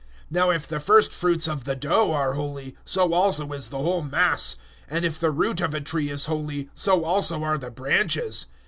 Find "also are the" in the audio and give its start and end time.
7.03-7.69